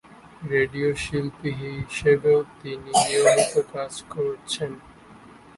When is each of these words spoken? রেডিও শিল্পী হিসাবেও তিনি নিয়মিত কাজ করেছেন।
রেডিও 0.53 0.89
শিল্পী 1.03 1.49
হিসাবেও 1.59 2.39
তিনি 2.59 2.89
নিয়মিত 3.01 3.53
কাজ 3.73 3.93
করেছেন। 4.13 4.71